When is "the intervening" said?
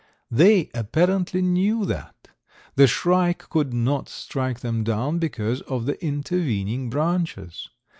5.85-6.89